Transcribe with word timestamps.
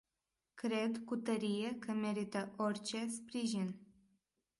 Cred 0.55 1.01
cu 1.05 1.15
tărie 1.15 1.75
că 1.79 1.91
merită 1.91 2.53
orice 2.57 3.05
sprijin. 3.07 3.75